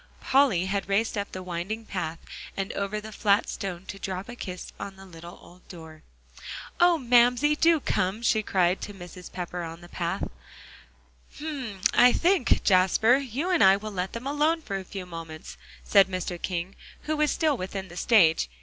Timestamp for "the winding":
1.31-1.85